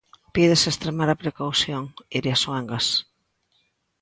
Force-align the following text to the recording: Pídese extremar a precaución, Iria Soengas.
Pídese 0.33 0.67
extremar 0.71 1.09
a 1.11 1.19
precaución, 1.23 1.83
Iria 2.19 2.35
Soengas. 2.43 2.87